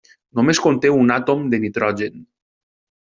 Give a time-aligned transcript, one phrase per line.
[0.37, 2.17] Només conté un àtom de nitrogen.